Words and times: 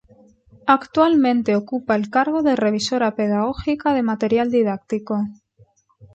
Actualmente 0.65 1.55
ocupa 1.55 1.95
el 1.95 2.09
cargo 2.09 2.41
de 2.41 2.55
Revisora 2.55 3.13
Pedagógica 3.15 3.93
de 3.93 4.01
material 4.01 4.49
didáctico. 4.49 5.19